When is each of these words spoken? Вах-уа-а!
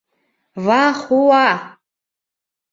Вах-уа-а! 0.65 1.55